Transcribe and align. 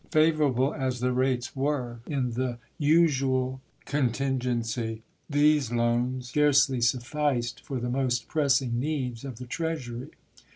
Favorable 0.09 0.73
as 0.73 0.99
the 0.99 1.13
rates 1.13 1.55
were 1.55 1.99
in 2.07 2.31
the 2.31 2.57
unusual 2.79 3.61
contin 3.85 4.37
"So7s.' 4.37 4.41
gency, 4.95 5.01
these 5.29 5.71
loans 5.71 6.29
scarcely 6.29 6.81
sufficed 6.81 7.61
for 7.63 7.79
the 7.79 7.87
most 7.87 8.23
■p. 8.23 8.25
213.^' 8.25 8.27
pressing 8.27 8.79
needs 8.79 9.23
of 9.23 9.37
the 9.37 9.45
Treasury. 9.45 10.09